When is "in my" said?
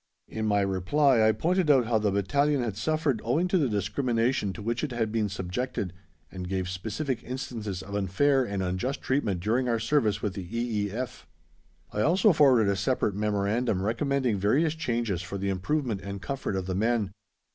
0.27-0.61